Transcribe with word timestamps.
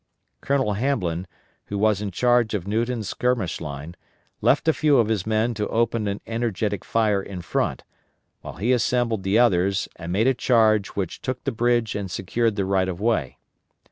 Colonel 0.41 0.73
Hamblin, 0.73 1.27
who 1.65 1.77
was 1.77 2.01
in 2.01 2.09
charge 2.09 2.55
of 2.55 2.67
Newton's 2.67 3.07
skirmish 3.07 3.61
line, 3.61 3.95
left 4.41 4.67
a 4.67 4.73
few 4.73 4.97
of 4.97 5.09
his 5.09 5.27
men 5.27 5.53
to 5.53 5.67
open 5.67 6.07
an 6.07 6.21
energetic 6.25 6.83
fire 6.83 7.21
in 7.21 7.43
front, 7.43 7.83
while 8.41 8.55
he 8.55 8.71
assembled 8.73 9.21
the 9.21 9.37
others 9.37 9.87
and 9.97 10.11
made 10.11 10.25
a 10.25 10.33
charge 10.33 10.87
which 10.95 11.21
took 11.21 11.43
the 11.43 11.51
bridge 11.51 11.93
and 11.93 12.09
secured 12.09 12.55
the 12.55 12.65
right 12.65 12.89
of 12.89 12.99
way. 12.99 13.37